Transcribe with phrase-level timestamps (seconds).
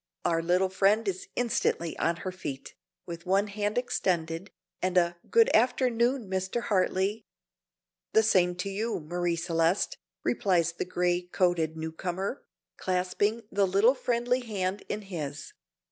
[0.25, 2.73] Our little friend is instantly on her feet,
[3.05, 4.49] with one hand extended,
[4.81, 6.59] and a "Good afternoon, Mr.
[6.59, 7.27] Hartley."
[8.13, 12.43] "The same to you, Marie Celeste," replies the gray coated newcomer,
[12.77, 15.53] clasping the little, friendly hand in his.